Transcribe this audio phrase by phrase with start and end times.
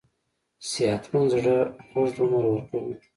[0.69, 1.57] صحتمند زړه
[1.93, 2.95] اوږد عمر ورکوي.